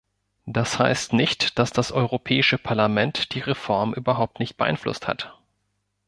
[0.47, 5.37] Das heißt nicht, dass das Europäische Parlament die Reform überhaupt nicht beeinflusst hat.